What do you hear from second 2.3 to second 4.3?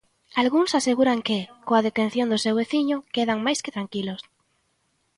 seu veciño, quedan máis tranquilos.